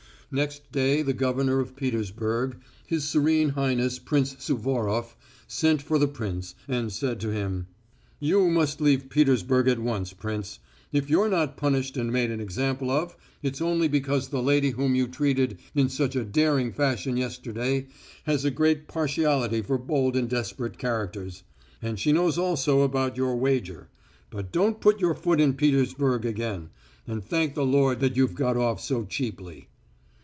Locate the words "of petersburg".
1.59-2.55